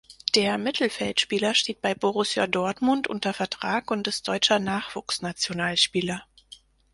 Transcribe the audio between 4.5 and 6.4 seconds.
Nachwuchsnationalspieler.